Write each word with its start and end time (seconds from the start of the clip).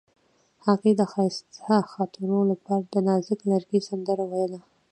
هغې 0.65 0.91
د 0.99 1.01
ښایسته 1.11 1.77
خاطرو 1.93 2.39
لپاره 2.51 2.85
د 2.93 2.95
نازک 3.07 3.39
لرګی 3.51 3.79
سندره 3.89 4.25
ویله. 4.31 4.59